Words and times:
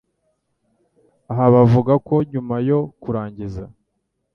Aha 1.31 1.45
bavuga 1.53 1.93
ko 2.07 2.13
nyuma 2.31 2.55
yo 2.69 2.79
kurangiza 3.01 3.63